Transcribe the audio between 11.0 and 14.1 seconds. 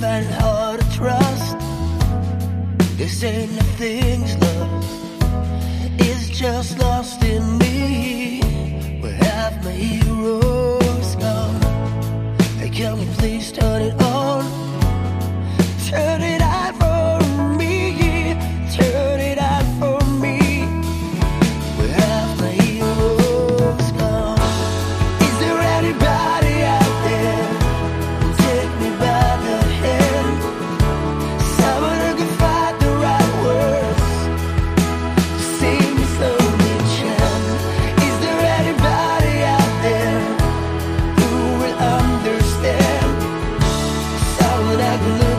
gone? Hey, can we please turn it